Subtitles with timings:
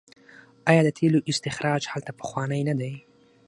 [0.69, 2.93] آیا د تیلو استخراج هلته پخوانی نه دی؟